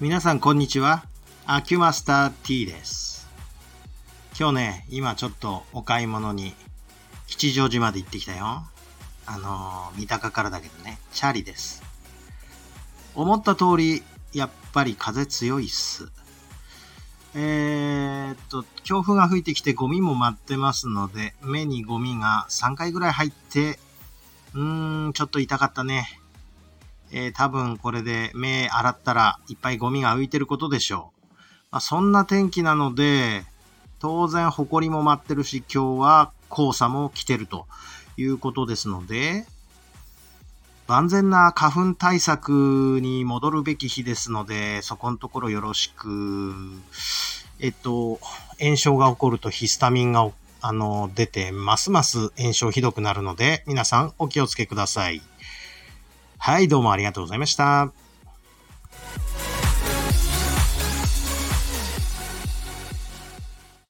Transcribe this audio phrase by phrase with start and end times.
[0.00, 1.04] 皆さんこんにちは。
[1.46, 3.28] アキュマスター T です。
[4.36, 6.52] 今日ね、今ちょっとお買い物に
[7.28, 8.64] 吉祥寺まで行ってきたよ。
[9.24, 11.84] あのー、三鷹からだけどね、チャリです。
[13.14, 14.02] 思った通り、
[14.32, 16.08] やっぱり風強いっす。
[17.36, 17.73] えー、
[18.62, 23.80] と、強風が吹いてきてゴミも舞ってますので、目にゴミが3回ぐらい入って、
[24.54, 26.06] うーん、ちょっと痛かったね。
[27.10, 31.24] えー、多分これで目洗ったらいっぱいゴミが浮いてることでしょう。
[31.72, 33.44] まあ、そんな天気なので、
[33.98, 37.66] 当然埃も舞ってるし、今日は黄砂も来てると
[38.16, 39.46] いうことですので、
[40.86, 46.52] 万全な花粉対策に戻るべき日ですので、そこのところよろしく。
[47.64, 48.20] えっと、
[48.60, 55.22] 炎症が起こるとヒスタミンがあの出て、ますます炎症ひどくなるので、皆さんお気をつけください。
[56.36, 57.90] はい、どうもありがとうございました。